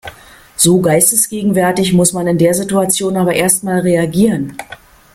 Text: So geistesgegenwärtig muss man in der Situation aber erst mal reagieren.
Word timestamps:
So 0.55 0.79
geistesgegenwärtig 0.79 1.93
muss 1.93 2.11
man 2.11 2.25
in 2.25 2.39
der 2.39 2.55
Situation 2.55 3.17
aber 3.17 3.35
erst 3.35 3.63
mal 3.63 3.81
reagieren. 3.81 4.57